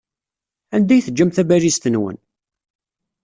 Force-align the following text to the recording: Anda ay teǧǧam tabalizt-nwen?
Anda 0.75 0.91
ay 0.95 1.03
teǧǧam 1.03 1.31
tabalizt-nwen? 1.31 2.17